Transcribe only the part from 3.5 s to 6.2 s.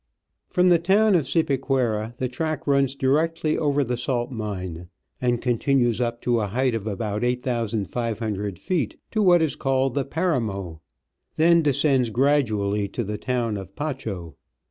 over the salt mine, arid continues